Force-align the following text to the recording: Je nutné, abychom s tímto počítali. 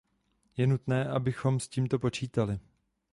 Je 0.57 0.65
nutné, 0.67 1.07
abychom 1.09 1.59
s 1.59 1.67
tímto 1.67 1.99
počítali. 1.99 2.59